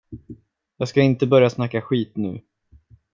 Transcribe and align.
Jag 0.77 0.87
ska 0.87 1.01
inte 1.01 1.27
börja 1.27 1.49
snacka 1.49 1.81
skit 1.81 2.17
nu. 2.17 2.41